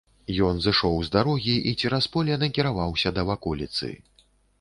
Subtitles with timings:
[0.45, 3.91] Ён зышоў з дарогі і цераз поле накіраваўся да ваколіцы.